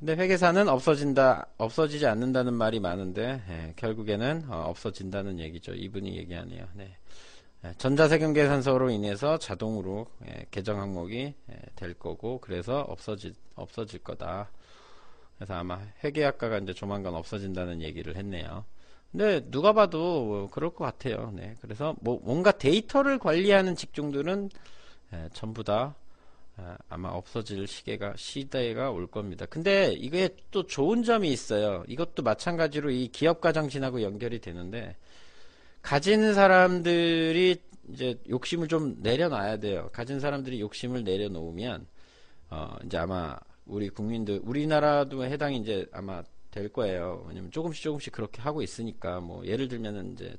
근데 0.00 0.16
회계사는 0.16 0.66
없어진다, 0.66 1.46
없어지지 1.58 2.06
않는다는 2.06 2.54
말이 2.54 2.80
많은데, 2.80 3.42
예, 3.50 3.74
결국에는 3.76 4.46
어, 4.48 4.64
없어진다는 4.68 5.38
얘기죠. 5.38 5.74
이분이 5.74 6.16
얘기하네요. 6.16 6.66
네. 6.72 6.96
예, 7.66 7.74
전자세금 7.76 8.32
계산서로 8.32 8.88
인해서 8.88 9.38
자동으로 9.38 10.06
예, 10.26 10.46
계정 10.50 10.80
항목이 10.80 11.34
예, 11.50 11.54
될 11.76 11.92
거고, 11.92 12.40
그래서 12.40 12.80
없어지, 12.80 13.34
없어질 13.56 14.02
거다. 14.02 14.50
그래서 15.36 15.52
아마 15.52 15.78
회계학과가 16.02 16.58
이제 16.60 16.72
조만간 16.72 17.14
없어진다는 17.14 17.82
얘기를 17.82 18.16
했네요. 18.16 18.64
근데 19.12 19.44
누가 19.50 19.74
봐도 19.74 20.24
뭐 20.24 20.48
그럴 20.48 20.70
것 20.70 20.82
같아요. 20.82 21.30
네. 21.36 21.56
그래서 21.60 21.94
뭐 22.00 22.18
뭔가 22.24 22.52
데이터를 22.52 23.18
관리하는 23.18 23.76
직종들은 23.76 24.48
예, 25.12 25.28
전부 25.34 25.62
다 25.62 25.94
예, 26.08 26.09
아마 26.88 27.08
없어질 27.10 27.66
시계가 27.66 28.14
시대가 28.16 28.90
올 28.90 29.06
겁니다. 29.06 29.46
근데 29.46 29.92
이게 29.92 30.30
또 30.50 30.66
좋은 30.66 31.02
점이 31.02 31.30
있어요. 31.30 31.84
이것도 31.88 32.22
마찬가지로 32.22 32.90
이 32.90 33.08
기업가 33.08 33.52
정신하고 33.52 34.02
연결이 34.02 34.40
되는데 34.40 34.96
가진 35.82 36.34
사람들이 36.34 37.56
이제 37.92 38.18
욕심을 38.28 38.68
좀 38.68 38.96
내려놔야 39.00 39.58
돼요. 39.58 39.88
가진 39.92 40.20
사람들이 40.20 40.60
욕심을 40.60 41.04
내려놓으면 41.04 41.86
어 42.50 42.76
이제 42.84 42.98
아마 42.98 43.36
우리 43.66 43.88
국민들 43.88 44.40
우리나라도 44.42 45.24
해당이 45.24 45.58
이제 45.58 45.86
아마 45.92 46.22
될 46.50 46.68
거예요. 46.68 47.24
왜냐면 47.28 47.50
조금씩 47.50 47.82
조금씩 47.82 48.12
그렇게 48.12 48.42
하고 48.42 48.62
있으니까 48.62 49.20
뭐 49.20 49.46
예를 49.46 49.68
들면은 49.68 50.12
이제 50.12 50.36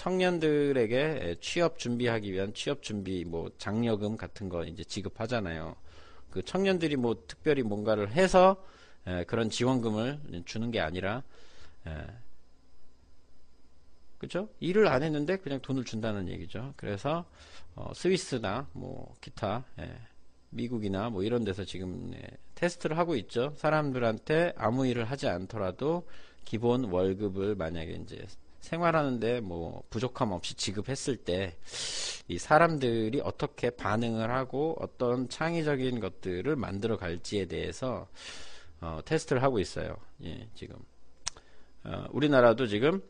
청년들에게 0.00 1.36
취업 1.42 1.78
준비하기 1.78 2.32
위한 2.32 2.54
취업 2.54 2.82
준비 2.82 3.22
뭐 3.26 3.50
장려금 3.58 4.16
같은 4.16 4.48
거 4.48 4.64
이제 4.64 4.82
지급하잖아요. 4.82 5.76
그 6.30 6.42
청년들이 6.42 6.96
뭐 6.96 7.22
특별히 7.26 7.62
뭔가를 7.62 8.10
해서 8.12 8.64
에, 9.06 9.24
그런 9.24 9.50
지원금을 9.50 10.42
주는 10.46 10.70
게 10.70 10.80
아니라 10.80 11.22
에, 11.86 11.90
그죠? 14.16 14.48
일을 14.60 14.86
안 14.86 15.02
했는데 15.02 15.36
그냥 15.36 15.60
돈을 15.60 15.84
준다는 15.84 16.28
얘기죠. 16.28 16.72
그래서 16.78 17.26
어, 17.74 17.92
스위스나 17.94 18.68
뭐 18.72 19.14
기타 19.20 19.64
에, 19.78 19.92
미국이나 20.48 21.10
뭐 21.10 21.22
이런 21.24 21.44
데서 21.44 21.66
지금 21.66 22.10
네, 22.10 22.22
테스트를 22.54 22.96
하고 22.96 23.16
있죠. 23.16 23.52
사람들한테 23.58 24.54
아무 24.56 24.86
일을 24.86 25.04
하지 25.04 25.28
않더라도 25.28 26.08
기본 26.46 26.84
월급을 26.84 27.54
만약에 27.54 27.92
이제 28.02 28.26
생활하는데 28.60 29.40
뭐 29.40 29.82
부족함 29.90 30.32
없이 30.32 30.54
지급했을 30.54 31.16
때 31.16 31.56
이 32.30 32.38
사람들이 32.38 33.20
어떻게 33.24 33.70
반응을 33.70 34.30
하고 34.30 34.76
어떤 34.78 35.28
창의적인 35.28 35.98
것들을 35.98 36.54
만들어 36.54 36.96
갈지에 36.96 37.46
대해서 37.46 38.06
어, 38.80 39.00
테스트를 39.04 39.42
하고 39.42 39.58
있어요. 39.58 39.96
예, 40.22 40.48
지금 40.54 40.76
어, 41.82 42.06
우리나라도 42.12 42.68
지금 42.68 43.02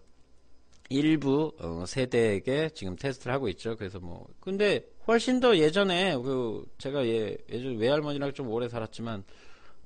일부 0.88 1.52
어, 1.58 1.84
세대에게 1.86 2.70
지금 2.70 2.96
테스트를 2.96 3.34
하고 3.34 3.48
있죠. 3.50 3.76
그래서 3.76 4.00
뭐 4.00 4.26
근데 4.40 4.86
훨씬 5.06 5.38
더 5.38 5.54
예전에 5.54 6.16
그 6.16 6.64
제가 6.78 7.04
예, 7.04 7.36
예전 7.50 7.76
외할머니랑 7.76 8.32
좀 8.32 8.48
오래 8.48 8.70
살았지만 8.70 9.22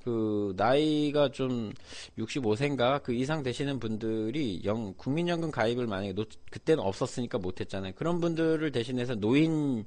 그 0.05 0.53
나이가 0.57 1.31
좀 1.31 1.73
65세인가 2.19 3.03
그 3.03 3.15
이상 3.15 3.43
되시는 3.43 3.81
분들이 3.81 4.61
영 4.65 4.93
국민연금 4.97 5.51
가입을 5.51 5.87
만약에 5.87 6.13
노, 6.13 6.27
그때는 6.51 6.85
없었으니까 6.85 7.39
못했잖아요. 7.39 7.95
그런 7.97 8.21
분들을 8.21 8.71
대신해서 8.71 9.15
노인 9.15 9.87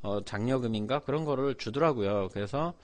어, 0.00 0.24
장려금인가 0.24 1.00
그런 1.00 1.24
거를 1.24 1.54
주더라고요. 1.56 2.30
그래서 2.32 2.74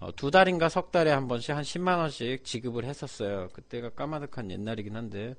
어, 0.00 0.10
두 0.14 0.30
달인가 0.30 0.68
석 0.68 0.92
달에 0.92 1.10
한 1.10 1.28
번씩 1.28 1.56
한 1.56 1.62
10만 1.62 1.98
원씩 1.98 2.44
지급을 2.44 2.84
했었어요. 2.84 3.48
그때가 3.52 3.90
까마득한 3.90 4.50
옛날이긴 4.50 4.94
한데 4.94 5.34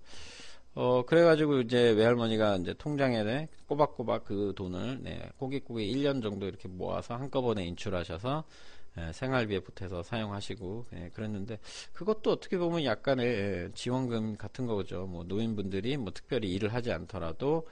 어 0.75 1.03
그래가지고 1.05 1.59
이제 1.61 1.91
외할머니가 1.91 2.55
이제 2.55 2.73
통장에 2.73 3.23
네, 3.23 3.47
꼬박꼬박 3.67 4.23
그 4.23 4.53
돈을 4.55 5.03
네, 5.03 5.29
꼬깃꼬깃 5.37 5.95
1년 5.95 6.23
정도 6.23 6.47
이렇게 6.47 6.67
모아서 6.67 7.15
한꺼번에 7.15 7.63
인출하셔서 7.65 8.43
예, 8.43 8.72
생활비에 9.13 9.59
보태서 9.62 10.03
사용하시고 10.03 10.85
예, 10.93 11.09
그랬는데 11.13 11.59
그것도 11.93 12.31
어떻게 12.31 12.57
보면 12.57 12.85
약간의 12.85 13.25
예, 13.25 13.69
지원금 13.73 14.38
같은 14.38 14.67
거죠. 14.67 15.07
뭐 15.07 15.23
노인분들이 15.23 15.97
뭐 15.97 16.13
특별히 16.13 16.51
일을 16.53 16.73
하지 16.73 16.91
않더라도 16.91 17.67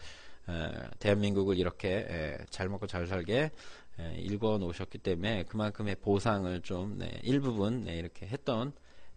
예, 0.50 0.72
대한민국을 1.00 1.58
이렇게 1.58 1.90
예, 1.90 2.38
잘 2.50 2.70
먹고 2.70 2.88
잘 2.88 3.06
살게 3.06 3.52
예, 4.00 4.14
일궈 4.18 4.58
놓으셨기 4.58 4.98
때문에 4.98 5.44
그만큼의 5.44 5.96
보상을 5.96 6.62
좀 6.62 6.98
네, 6.98 7.20
일부분 7.24 7.84
네, 7.86 7.98
이렇게 7.98 8.26
했던 8.26 8.74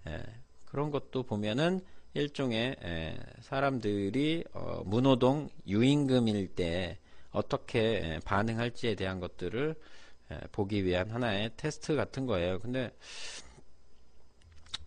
예, 0.07 0.23
그런 0.67 0.91
것도 0.91 1.23
보면은 1.23 1.81
일종의 2.15 2.77
예, 2.85 3.17
사람들이 3.41 4.45
어, 4.53 4.83
무노동 4.85 5.49
유임금일 5.67 6.49
때 6.55 6.99
어떻게 7.31 7.79
예, 7.81 8.21
반응할지에 8.25 8.95
대한 8.95 9.21
것들을 9.21 9.75
예, 9.75 10.04
보기 10.53 10.85
위한 10.85 11.11
하나의 11.11 11.51
테스트 11.57 11.97
같은 11.97 12.27
거예요. 12.27 12.59
근데 12.59 12.91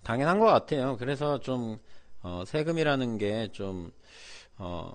당연한 0.03 0.39
것 0.39 0.46
같아요. 0.46 0.98
그래서 0.98 1.39
좀 1.39 1.79
어, 2.22 2.44
세금이라는 2.46 3.17
게좀 3.17 3.91
어, 4.58 4.91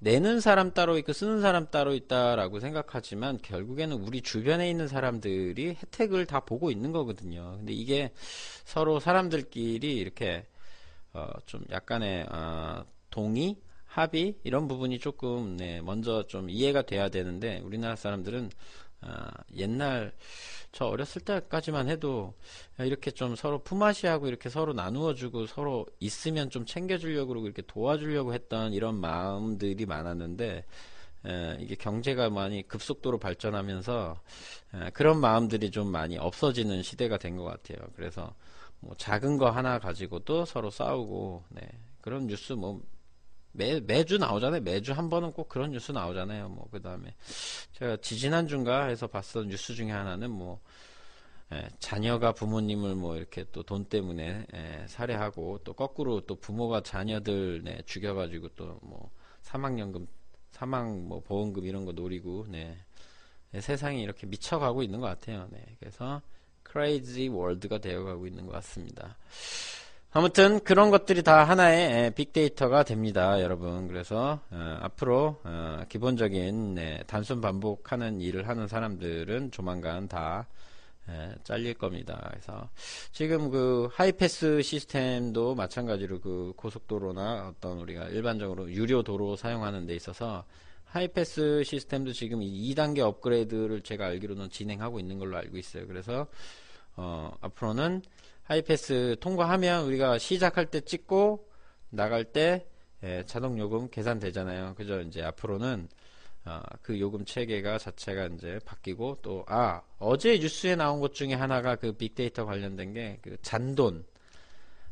내는 0.00 0.40
사람 0.40 0.72
따로 0.72 0.96
있고 0.98 1.12
쓰는 1.12 1.40
사람 1.40 1.66
따로 1.70 1.94
있다라고 1.94 2.60
생각하지만 2.60 3.38
결국에는 3.42 3.96
우리 3.96 4.22
주변에 4.22 4.70
있는 4.70 4.86
사람들이 4.86 5.70
혜택을 5.70 6.26
다 6.26 6.40
보고 6.40 6.70
있는 6.70 6.92
거거든요. 6.92 7.56
근데 7.56 7.72
이게 7.72 8.12
서로 8.64 9.00
사람들끼리 9.00 9.96
이렇게 9.96 10.46
어, 11.12 11.28
좀 11.46 11.64
약간의 11.70 12.26
어, 12.30 12.84
동의, 13.10 13.56
합의 13.88 14.36
이런 14.44 14.68
부분이 14.68 14.98
조금 15.00 15.56
네, 15.56 15.80
먼저 15.82 16.26
좀 16.26 16.48
이해가 16.50 16.82
돼야 16.82 17.08
되는데 17.08 17.60
우리나라 17.64 17.96
사람들은 17.96 18.50
아, 19.00 19.30
옛날 19.56 20.12
저 20.72 20.86
어렸을 20.86 21.22
때까지만 21.22 21.88
해도 21.88 22.34
이렇게 22.78 23.10
좀 23.10 23.36
서로 23.36 23.60
품앗이하고 23.62 24.28
이렇게 24.28 24.48
서로 24.50 24.72
나누어주고 24.74 25.46
서로 25.46 25.86
있으면 26.00 26.50
좀 26.50 26.66
챙겨주려고 26.66 27.28
그러고 27.28 27.46
이렇게 27.46 27.62
도와주려고 27.66 28.34
했던 28.34 28.72
이런 28.74 28.96
마음들이 28.96 29.86
많았는데 29.86 30.64
에, 31.26 31.56
이게 31.60 31.74
경제가 31.74 32.30
많이 32.30 32.66
급속도로 32.68 33.18
발전하면서 33.18 34.20
에, 34.74 34.90
그런 34.90 35.20
마음들이 35.20 35.70
좀 35.70 35.88
많이 35.90 36.18
없어지는 36.18 36.82
시대가 36.82 37.18
된 37.18 37.36
것 37.36 37.44
같아요. 37.44 37.78
그래서 37.96 38.34
뭐 38.80 38.94
작은 38.96 39.38
거 39.38 39.50
하나 39.50 39.78
가지고도 39.78 40.44
서로 40.44 40.70
싸우고 40.70 41.44
네, 41.50 41.62
그런 42.00 42.26
뉴스 42.26 42.52
뭐 42.52 42.80
매, 43.52 43.80
매주 43.80 44.18
나오잖아요. 44.18 44.60
매주 44.62 44.92
한 44.92 45.08
번은 45.10 45.32
꼭 45.32 45.48
그런 45.48 45.70
뉴스 45.72 45.92
나오잖아요. 45.92 46.48
뭐, 46.50 46.68
그 46.70 46.80
다음에, 46.80 47.14
제가 47.72 47.96
지지난주인가 47.98 48.86
해서 48.86 49.06
봤던 49.06 49.48
뉴스 49.48 49.74
중에 49.74 49.90
하나는 49.90 50.30
뭐, 50.30 50.60
예, 51.52 51.68
자녀가 51.80 52.32
부모님을 52.32 52.94
뭐 52.94 53.16
이렇게 53.16 53.44
또 53.52 53.62
돈 53.62 53.86
때문에 53.86 54.46
예, 54.52 54.84
살해하고 54.86 55.60
또 55.64 55.72
거꾸로 55.72 56.20
또 56.26 56.36
부모가 56.36 56.82
자녀들 56.82 57.62
네, 57.64 57.80
죽여가지고 57.86 58.48
또 58.50 58.78
뭐 58.82 59.10
사망연금, 59.42 60.06
사망 60.50 61.08
뭐 61.08 61.20
보험금 61.20 61.64
이런 61.64 61.86
거 61.86 61.92
노리고 61.92 62.44
네, 62.50 62.76
네, 63.50 63.60
세상이 63.62 64.02
이렇게 64.02 64.26
미쳐가고 64.26 64.82
있는 64.82 65.00
것 65.00 65.06
같아요. 65.06 65.48
네, 65.50 65.64
그래서 65.80 66.20
crazy 66.64 67.28
world가 67.28 67.78
되어가고 67.78 68.26
있는 68.26 68.44
것 68.44 68.52
같습니다. 68.52 69.16
아무튼 70.10 70.58
그런 70.60 70.90
것들이 70.90 71.22
다 71.22 71.44
하나의 71.44 72.12
빅데이터가 72.14 72.82
됩니다, 72.82 73.42
여러분. 73.42 73.88
그래서 73.88 74.40
어, 74.50 74.78
앞으로 74.80 75.38
어, 75.44 75.82
기본적인 75.88 76.74
네, 76.74 77.02
단순 77.06 77.42
반복하는 77.42 78.20
일을 78.22 78.48
하는 78.48 78.68
사람들은 78.68 79.50
조만간 79.50 80.08
다 80.08 80.46
에, 81.10 81.34
잘릴 81.44 81.74
겁니다. 81.74 82.26
그래서 82.30 82.70
지금 83.12 83.50
그 83.50 83.88
하이패스 83.92 84.62
시스템도 84.62 85.54
마찬가지로 85.54 86.20
그 86.20 86.54
고속도로나 86.56 87.52
어떤 87.54 87.78
우리가 87.78 88.08
일반적으로 88.08 88.70
유료 88.70 89.02
도로 89.02 89.36
사용하는 89.36 89.84
데 89.84 89.94
있어서 89.94 90.44
하이패스 90.84 91.64
시스템도 91.64 92.14
지금 92.14 92.40
2단계 92.40 93.00
업그레이드를 93.00 93.82
제가 93.82 94.06
알기로는 94.06 94.48
진행하고 94.48 95.00
있는 95.00 95.18
걸로 95.18 95.36
알고 95.36 95.58
있어요. 95.58 95.86
그래서 95.86 96.26
어, 96.96 97.30
앞으로는 97.42 98.02
하이패스 98.48 99.16
통과하면 99.20 99.84
우리가 99.84 100.18
시작할 100.18 100.66
때 100.66 100.80
찍고 100.80 101.46
나갈 101.90 102.24
때 102.24 102.66
예, 103.04 103.22
자동 103.26 103.58
요금 103.58 103.90
계산되잖아요. 103.90 104.74
그죠? 104.74 105.00
이제 105.02 105.22
앞으로는 105.22 105.88
어, 106.46 106.60
그 106.82 106.98
요금 106.98 107.24
체계가 107.26 107.76
자체가 107.78 108.26
이제 108.28 108.58
바뀌고 108.64 109.18
또 109.22 109.44
아 109.48 109.82
어제 109.98 110.38
뉴스에 110.38 110.76
나온 110.76 111.00
것 111.00 111.14
중에 111.14 111.34
하나가 111.34 111.76
그 111.76 111.92
빅데이터 111.92 112.46
관련된 112.46 112.94
게 112.94 113.18
그 113.22 113.36
잔돈 113.42 114.04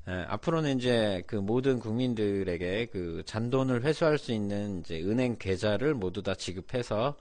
예, 0.09 0.13
앞으로는 0.29 0.79
이제 0.79 1.23
그 1.27 1.37
모든 1.37 1.81
국민들에게 1.81 2.87
그 2.93 3.23
잔돈을 3.25 3.85
회수할 3.85 4.19
수 4.19 4.33
있는 4.33 4.81
이제 4.81 5.01
은행 5.01 5.37
계좌를 5.39 5.95
모두 5.95 6.23
다 6.23 6.35
지급해서 6.35 7.17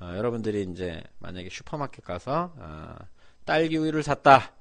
어, 0.00 0.12
여러분들이 0.16 0.62
이제 0.70 1.02
만약에 1.18 1.48
슈퍼마켓 1.50 2.04
가서 2.04 2.52
어, 2.58 2.94
딸기 3.46 3.78
우유를 3.78 4.02
샀다 4.02 4.52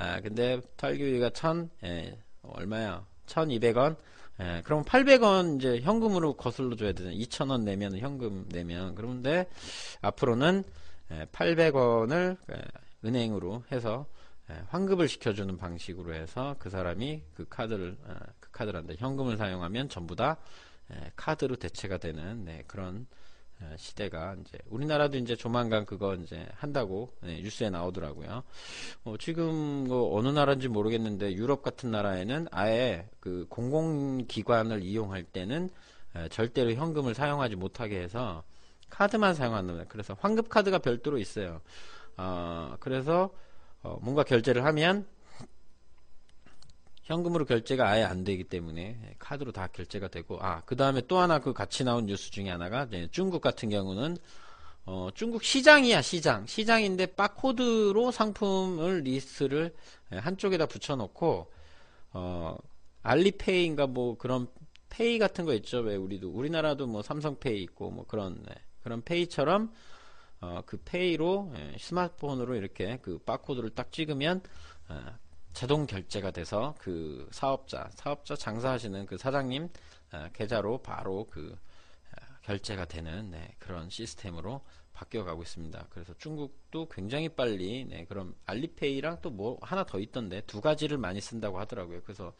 아, 0.00 0.20
근데 0.20 0.60
탈규위가 0.76 1.30
천, 1.30 1.70
예, 1.82 2.16
얼마야? 2.42 3.04
1200원? 3.26 3.96
예, 4.40 4.62
그럼 4.64 4.84
800원 4.84 5.58
이제 5.58 5.80
현금으로 5.80 6.34
거슬러 6.34 6.76
줘야 6.76 6.92
되잖아. 6.92 7.12
2000원 7.16 7.64
내면 7.64 7.98
현금 7.98 8.46
내면. 8.48 8.94
그런데 8.94 9.48
앞으로는 10.00 10.62
예, 11.10 11.24
800원을 11.32 12.36
예, 12.52 12.62
은행으로 13.04 13.64
해서 13.72 14.06
예, 14.50 14.62
환급을 14.68 15.08
시켜주는 15.08 15.56
방식으로 15.56 16.14
해서 16.14 16.54
그 16.60 16.70
사람이 16.70 17.22
그 17.34 17.46
카드를, 17.48 17.96
아, 18.06 18.20
그 18.38 18.52
카드란다. 18.52 18.94
현금을 18.98 19.36
사용하면 19.36 19.88
전부 19.88 20.14
다 20.14 20.36
예, 20.92 21.10
카드로 21.16 21.56
대체가 21.56 21.98
되는 21.98 22.44
네, 22.44 22.62
그런 22.68 22.98
어, 23.00 23.08
시대가 23.76 24.36
이제 24.40 24.58
우리나라도 24.68 25.18
이제 25.18 25.36
조만간 25.36 25.84
그거 25.84 26.14
이제 26.14 26.46
한다고 26.54 27.12
네, 27.20 27.40
뉴스에 27.40 27.70
나오더라고요. 27.70 28.42
어, 29.04 29.14
지금 29.18 29.84
뭐 29.88 30.16
어느 30.16 30.28
나라인지 30.28 30.68
모르겠는데 30.68 31.34
유럽 31.34 31.62
같은 31.62 31.90
나라에는 31.90 32.48
아예 32.50 33.08
그 33.20 33.46
공공기관을 33.48 34.82
이용할 34.82 35.24
때는 35.24 35.70
에, 36.16 36.28
절대로 36.28 36.72
현금을 36.72 37.14
사용하지 37.14 37.56
못하게 37.56 38.00
해서 38.00 38.44
카드만 38.90 39.34
사용한다. 39.34 39.84
그래서 39.88 40.16
환급 40.20 40.48
카드가 40.48 40.78
별도로 40.78 41.18
있어요. 41.18 41.60
어, 42.16 42.76
그래서 42.80 43.30
어, 43.82 43.98
뭔가 44.02 44.22
결제를 44.22 44.64
하면 44.64 45.06
현금으로 47.08 47.46
결제가 47.46 47.88
아예 47.88 48.04
안 48.04 48.22
되기 48.22 48.44
때문에 48.44 49.16
카드로 49.18 49.50
다 49.52 49.66
결제가 49.66 50.08
되고 50.08 50.38
아 50.42 50.62
그 50.66 50.76
다음에 50.76 51.00
또 51.08 51.18
하나 51.18 51.38
그 51.38 51.54
같이 51.54 51.82
나온 51.82 52.04
뉴스 52.04 52.30
중에 52.30 52.50
하나가 52.50 52.86
중국 53.10 53.40
같은 53.40 53.70
경우는 53.70 54.18
어, 54.84 55.08
중국 55.14 55.42
시장이야 55.42 56.02
시장. 56.02 56.46
시장인데 56.46 57.06
바코드로 57.06 58.10
상품을 58.10 59.00
리스트를 59.00 59.74
한쪽에다 60.10 60.66
붙여놓고 60.66 61.50
어, 62.12 62.58
알리페이인가 63.02 63.86
뭐 63.86 64.18
그런 64.18 64.46
페이 64.90 65.18
같은 65.18 65.46
거 65.46 65.54
있죠. 65.54 65.78
왜 65.78 65.96
우리도 65.96 66.30
우리나라도 66.30 66.86
뭐 66.86 67.02
삼성페이 67.02 67.62
있고 67.62 67.90
뭐 67.90 68.06
그런 68.06 68.42
네, 68.46 68.54
그런 68.82 69.02
페이처럼 69.02 69.72
어, 70.40 70.62
그 70.66 70.76
페이로 70.84 71.52
예, 71.56 71.76
스마트폰으로 71.78 72.56
이렇게 72.56 72.98
그 73.00 73.18
바코드를 73.18 73.70
딱 73.70 73.90
찍으면 73.90 74.42
어, 74.88 75.18
자동 75.58 75.86
결제가 75.86 76.30
돼서 76.30 76.72
그 76.78 77.28
사업자, 77.32 77.90
사업자 77.94 78.36
장사하시는 78.36 79.06
그 79.06 79.18
사장님 79.18 79.68
아, 80.12 80.28
계좌로 80.32 80.78
바로 80.78 81.26
그 81.28 81.58
아, 82.14 82.38
결제가 82.42 82.84
되는 82.84 83.32
네, 83.32 83.56
그런 83.58 83.90
시스템으로 83.90 84.60
바뀌어가고 84.92 85.42
있습니다. 85.42 85.86
그래서 85.90 86.14
중국도 86.16 86.88
굉장히 86.88 87.28
빨리 87.28 87.84
네, 87.86 88.04
그럼 88.04 88.36
알리페이랑 88.46 89.20
또 89.20 89.30
뭐 89.30 89.58
하나 89.60 89.82
더 89.82 89.98
있던데 89.98 90.42
두 90.42 90.60
가지를 90.60 90.96
많이 90.96 91.20
쓴다고 91.20 91.58
하더라고요. 91.58 92.02
그래서 92.02 92.32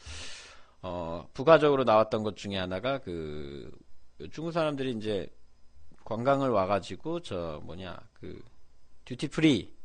어, 0.82 1.28
부가적으로 1.34 1.82
나왔던 1.82 2.22
것 2.22 2.36
중에 2.36 2.56
하나가 2.56 2.98
그 2.98 3.76
중국 4.30 4.52
사람들이 4.52 4.92
이제 4.92 5.28
관광을 6.04 6.50
와가지고 6.50 7.22
저 7.22 7.60
뭐냐 7.64 7.98
그 8.12 8.40
duty 9.06 9.26
free 9.26 9.76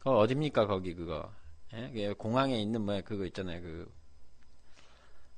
그 0.00 0.10
어딥니까 0.10 0.66
거기 0.66 0.96
그거 0.96 1.30
예? 1.74 2.12
공항에 2.14 2.60
있는 2.60 2.80
뭐 2.82 3.00
그거 3.04 3.24
있잖아요 3.26 3.60
그 3.60 3.98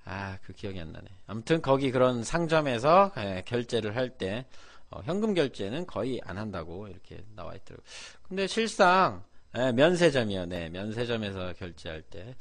아, 0.04 0.38
그 0.42 0.52
기억이 0.52 0.80
안 0.80 0.92
나네. 0.92 1.06
아무튼 1.26 1.62
거기 1.62 1.90
그런 1.90 2.24
상점에서 2.24 3.12
예, 3.18 3.42
결제를 3.46 3.96
할때 3.96 4.46
어, 4.90 5.00
현금 5.04 5.34
결제는 5.34 5.86
거의 5.86 6.20
안 6.24 6.36
한다고 6.38 6.88
이렇게 6.88 7.22
나와 7.36 7.54
있더라고요. 7.54 7.84
근데 8.22 8.46
실상 8.46 9.22
예, 9.56 9.72
면세점이요. 9.72 10.46
네, 10.46 10.68
면세점에서 10.68 11.52
결제할 11.54 12.02
때 12.02 12.34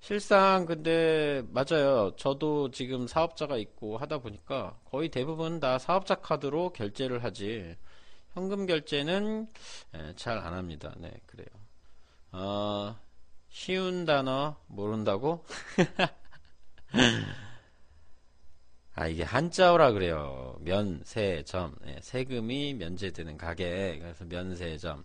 실상 0.00 0.66
근데 0.66 1.42
맞아요. 1.50 2.14
저도 2.16 2.70
지금 2.70 3.06
사업자가 3.06 3.56
있고 3.56 3.98
하다 3.98 4.18
보니까 4.18 4.78
거의 4.84 5.08
대부분 5.10 5.60
다 5.60 5.78
사업자 5.78 6.14
카드로 6.14 6.72
결제를 6.72 7.24
하지 7.24 7.76
현금 8.32 8.66
결제는 8.66 9.48
예, 9.96 10.14
잘안 10.16 10.54
합니다. 10.54 10.94
네, 10.98 11.12
그래요. 11.26 11.48
어, 12.32 12.96
쉬운 13.50 14.04
단어 14.06 14.56
모른다고? 14.66 15.44
아, 18.94 19.06
이게 19.06 19.22
한자어라 19.22 19.92
그래요. 19.92 20.56
면세점. 20.60 21.76
네, 21.82 21.98
세금이 22.02 22.74
면제되는 22.74 23.36
가게. 23.38 23.98
그래서 24.00 24.24
면세점. 24.24 25.04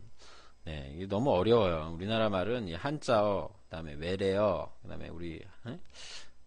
네, 0.65 0.91
이게 0.95 1.07
너무 1.07 1.31
어려워요. 1.31 1.91
우리나라 1.95 2.29
말은 2.29 2.67
이 2.67 2.73
한자어, 2.73 3.49
그다음에 3.65 3.93
외래어, 3.93 4.73
그다음에 4.81 5.09
우리 5.09 5.35
에? 5.67 5.79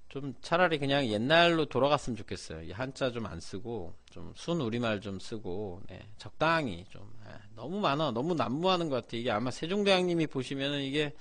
좀 0.09 0.35
차라리 0.41 0.79
그냥 0.79 1.07
옛날로 1.07 1.67
돌아갔으면 1.67 2.17
좋겠어요. 2.17 2.63
이 2.63 2.73
한자 2.73 3.11
좀 3.13 3.27
안 3.27 3.41
쓰고 3.41 3.95
좀 4.11 4.33
순 4.37 4.61
우리말 4.61 5.01
좀 5.01 5.21
쓰고 5.21 5.83
네, 5.89 6.01
적당히 6.19 6.85
좀 6.91 7.03
에, 7.27 7.31
너무 7.55 7.79
많아. 7.81 8.11
너무 8.13 8.35
난무하는 8.35 8.89
것 8.89 8.97
같아. 9.05 9.17
이게 9.17 9.31
아마 9.31 9.51
세종대왕님이 9.51 10.27
보시면은 10.29 10.81
이게 10.83 11.15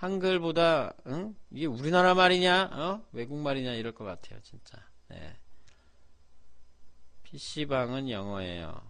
한글보다 0.00 0.94
응? 1.08 1.36
이게 1.50 1.66
우리나라 1.66 2.14
말이냐, 2.14 2.70
어? 2.72 3.02
외국 3.12 3.36
말이냐 3.36 3.74
이럴 3.74 3.92
것 3.92 4.04
같아요, 4.04 4.40
진짜. 4.42 4.78
네. 5.08 5.36
PC방은 7.24 8.08
영어예요. 8.08 8.80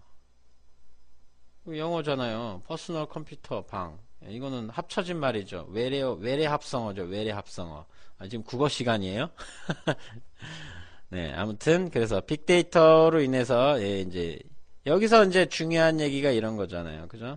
영어잖아요. 1.67 2.63
퍼스널 2.65 3.07
컴퓨터 3.07 3.67
방. 3.67 3.99
이거는 4.29 4.71
합쳐진 4.71 5.19
말이죠. 5.19 5.67
외래 5.71 6.01
외래 6.21 6.47
합성어죠. 6.47 7.03
외래 7.03 7.33
합성어. 7.33 7.87
아, 8.19 8.29
지금 8.29 8.45
국어 8.45 8.69
시간이에요? 8.69 9.31
네, 11.11 11.33
아무튼 11.33 11.91
그래서 11.91 12.21
빅데이터로 12.21 13.21
인해서 13.21 13.83
예, 13.83 14.01
이제 14.01 14.39
여기서 14.87 15.25
이제 15.25 15.47
중요한 15.47 15.99
얘기가 15.99 16.31
이런 16.31 16.57
거잖아요. 16.57 17.09
그죠? 17.09 17.37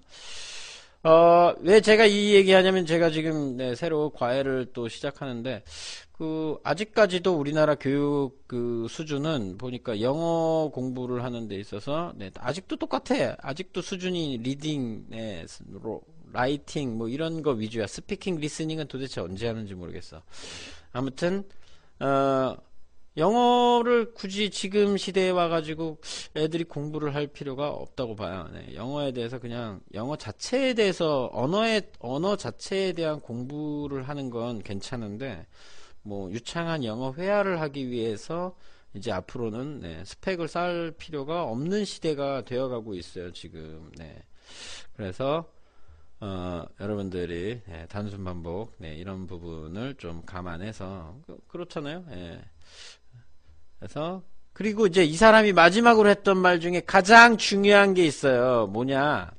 어, 1.05 1.53
왜 1.59 1.81
제가 1.81 2.05
이 2.05 2.33
얘기 2.33 2.53
하냐면 2.53 2.85
제가 2.85 3.09
지금 3.09 3.57
네, 3.57 3.75
새로 3.75 4.09
과외를 4.11 4.67
또 4.71 4.87
시작하는데 4.87 5.63
그 6.13 6.57
아직까지도 6.63 7.35
우리나라 7.37 7.75
교육 7.75 8.47
그 8.47 8.87
수준은 8.89 9.57
보니까 9.57 9.99
영어 9.99 10.69
공부를 10.73 11.25
하는 11.25 11.49
데 11.49 11.57
있어서 11.57 12.13
네, 12.15 12.31
아직도 12.37 12.77
똑같아. 12.77 13.35
아직도 13.41 13.81
수준이 13.81 14.37
reading, 14.37 15.07
네, 15.09 15.45
writing 16.31 16.97
뭐 16.97 17.09
이런 17.09 17.41
거 17.41 17.51
위주야. 17.51 17.85
speaking, 17.85 18.37
listening은 18.37 18.87
도대체 18.87 19.19
언제 19.19 19.47
하는지 19.47 19.75
모르겠어. 19.75 20.21
아무튼 20.93 21.43
어 21.99 22.55
영어를 23.15 24.13
굳이 24.13 24.49
지금 24.49 24.97
시대에 24.97 25.29
와가지고 25.29 25.99
애들이 26.35 26.63
공부를 26.63 27.13
할 27.13 27.27
필요가 27.27 27.69
없다고 27.69 28.15
봐요. 28.15 28.49
네, 28.53 28.73
영어에 28.73 29.11
대해서 29.11 29.39
그냥 29.39 29.81
영어 29.93 30.15
자체에 30.15 30.73
대해서 30.73 31.29
언어의 31.33 31.91
언어 31.99 32.35
자체에 32.35 32.93
대한 32.93 33.19
공부를 33.19 34.09
하는 34.09 34.29
건 34.29 34.61
괜찮은데 34.63 35.45
뭐 36.01 36.31
유창한 36.31 36.83
영어 36.83 37.13
회화를 37.13 37.61
하기 37.61 37.89
위해서 37.89 38.55
이제 38.95 39.11
앞으로는 39.11 39.79
네, 39.81 40.03
스펙을 40.05 40.47
쌓을 40.47 40.91
필요가 40.91 41.43
없는 41.43 41.85
시대가 41.85 42.43
되어가고 42.43 42.95
있어요. 42.95 43.31
지금. 43.31 43.91
네. 43.97 44.23
그래서 44.95 45.51
어, 46.19 46.65
여러분들이 46.79 47.61
네, 47.65 47.85
단순 47.87 48.23
반복 48.23 48.73
네, 48.77 48.95
이런 48.95 49.27
부분을 49.27 49.95
좀 49.95 50.21
감안해서 50.25 51.17
그, 51.25 51.57
렇잖아요 51.57 52.05
예. 52.11 52.41
그래서 53.83 54.23
그리고 54.53 54.87
이제 54.87 55.03
이 55.03 55.13
사람이 55.13 55.51
마지막으로 55.51 56.07
했던 56.07 56.37
말 56.37 56.61
중에 56.61 56.81
가장 56.85 57.35
중요한 57.35 57.93
게 57.93 58.05
있어요. 58.05 58.67
뭐냐? 58.67 59.29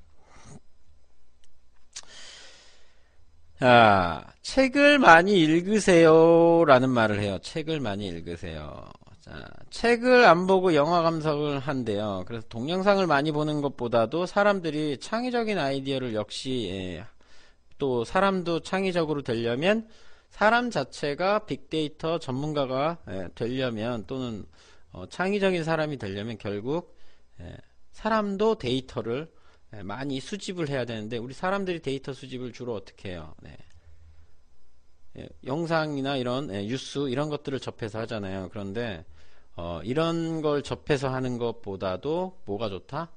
자, 3.58 4.26
책을 4.42 4.98
많이 4.98 5.40
읽으세요. 5.40 6.64
라는 6.66 6.90
말을 6.90 7.20
해요. 7.20 7.38
책을 7.40 7.80
많이 7.80 8.06
읽으세요. 8.06 8.84
자, 9.22 9.32
책을 9.70 10.26
안 10.26 10.46
보고 10.46 10.74
영화 10.74 11.00
감상을 11.00 11.58
한대요. 11.58 12.24
그래서 12.26 12.44
동영상을 12.50 13.06
많이 13.06 13.32
보는 13.32 13.62
것보다도 13.62 14.26
사람들이 14.26 14.98
창의적인 14.98 15.58
아이디어를 15.58 16.12
역시, 16.12 16.68
예, 16.70 17.06
또 17.78 18.04
사람도 18.04 18.60
창의적으로 18.60 19.22
되려면 19.22 19.88
사람 20.34 20.68
자체가 20.68 21.46
빅데이터 21.46 22.18
전문가가 22.18 22.98
예, 23.08 23.28
되려면 23.36 24.04
또는 24.08 24.44
어, 24.90 25.06
창의적인 25.06 25.62
사람이 25.62 25.96
되려면 25.96 26.38
결국 26.38 26.98
예, 27.40 27.56
사람도 27.92 28.56
데이터를 28.56 29.32
예, 29.76 29.84
많이 29.84 30.18
수집을 30.18 30.68
해야 30.68 30.84
되는데 30.84 31.18
우리 31.18 31.34
사람들이 31.34 31.82
데이터 31.82 32.12
수집을 32.12 32.52
주로 32.52 32.74
어떻게 32.74 33.10
해요? 33.10 33.32
네. 33.42 33.56
예, 35.18 35.28
영상이나 35.46 36.16
이런 36.16 36.52
예, 36.52 36.66
뉴스 36.66 37.08
이런 37.08 37.28
것들을 37.28 37.60
접해서 37.60 38.00
하잖아요. 38.00 38.48
그런데 38.50 39.04
어, 39.54 39.82
이런 39.84 40.42
걸 40.42 40.64
접해서 40.64 41.10
하는 41.10 41.38
것보다도 41.38 42.40
뭐가 42.44 42.70
좋다? 42.70 43.12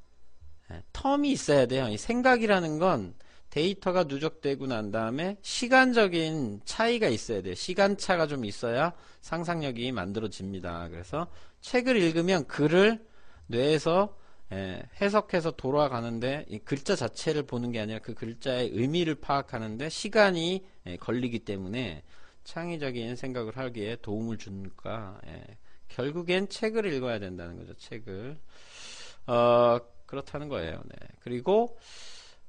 예, 0.70 0.84
텀이 0.94 1.26
있어야 1.32 1.66
돼요. 1.66 1.88
이 1.88 1.98
생각이라는 1.98 2.78
건 2.78 3.16
데이터가 3.50 4.04
누적되고 4.04 4.68
난 4.68 4.92
다음에 4.92 5.38
시간적인 5.42 6.62
차이가 6.66 7.08
있어야 7.08 7.42
돼요. 7.42 7.56
시간차가 7.56 8.28
좀 8.28 8.46
있어야 8.46 8.94
상상력이 9.22 9.92
만들어집니다. 9.92 10.90
그래서 10.90 11.28
책을 11.62 11.96
읽으면 11.98 12.46
글을 12.48 13.06
뇌에서 13.48 14.16
예, 14.54 14.82
해석해서 15.02 15.52
돌아가는데 15.52 16.46
이 16.48 16.60
글자 16.60 16.96
자체를 16.96 17.44
보는 17.44 17.74
게 17.74 17.82
아니라 17.82 18.00
그 18.00 18.14
글자의 18.14 18.70
의미를 18.72 19.16
파악하는데 19.16 19.90
시간이 19.90 20.66
예, 20.86 20.98
걸리기 20.98 21.40
때문에 21.40 22.04
창의적인 22.46 23.18
생각을 23.18 23.58
하기에 23.58 23.98
도움을 24.02 24.38
주니까 24.38 25.20
예, 25.28 25.58
결국엔 25.90 26.48
책을 26.48 26.86
읽어야 26.94 27.20
된다는 27.20 27.58
거죠. 27.58 27.74
책을 27.76 28.38
어, 29.28 29.80
그렇다는 30.06 30.48
거예요. 30.48 30.82
네. 30.86 30.96
그리고 31.20 31.78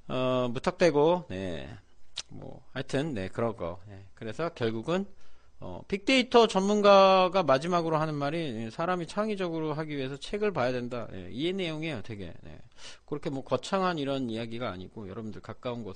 어, 0.09 0.49
무턱대고, 0.53 1.27
네. 1.29 1.69
뭐, 2.29 2.63
하여튼, 2.73 3.15
네, 3.15 3.29
그런 3.29 3.57
거. 3.57 3.81
네. 3.89 4.05
그래서 4.15 4.49
결국은, 4.51 5.07
어, 5.61 5.83
빅데이터 5.89 6.47
전문가가 6.47 7.43
마지막으로 7.43 7.97
하는 7.97 8.15
말이 8.15 8.71
사람이 8.71 9.07
창의적으로 9.07 9.75
하기 9.75 9.97
위해서 9.97 10.17
책을 10.17 10.53
봐야 10.53 10.73
된다. 10.73 11.09
네, 11.11 11.29
이 11.31 11.53
내용이에요, 11.53 12.03
되게. 12.03 12.33
네. 12.43 12.59
그렇게 13.07 13.29
뭐 13.29 13.43
거창한 13.43 13.99
이런 13.99 14.31
이야기가 14.31 14.71
아니고 14.71 15.09
여러분들 15.09 15.41
가까운 15.43 15.83
곳 15.83 15.87